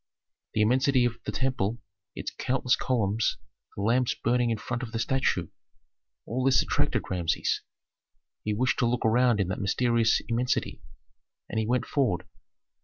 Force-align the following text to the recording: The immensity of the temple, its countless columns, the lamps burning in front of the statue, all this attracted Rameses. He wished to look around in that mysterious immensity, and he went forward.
The 0.55 0.61
immensity 0.63 1.05
of 1.05 1.19
the 1.25 1.31
temple, 1.31 1.77
its 2.15 2.31
countless 2.35 2.75
columns, 2.75 3.37
the 3.75 3.83
lamps 3.83 4.15
burning 4.15 4.49
in 4.49 4.57
front 4.57 4.81
of 4.81 4.93
the 4.93 4.97
statue, 4.97 5.49
all 6.25 6.43
this 6.43 6.63
attracted 6.63 7.03
Rameses. 7.11 7.61
He 8.43 8.55
wished 8.55 8.79
to 8.79 8.87
look 8.87 9.05
around 9.05 9.39
in 9.39 9.47
that 9.49 9.61
mysterious 9.61 10.19
immensity, 10.27 10.81
and 11.49 11.59
he 11.59 11.67
went 11.67 11.85
forward. 11.85 12.25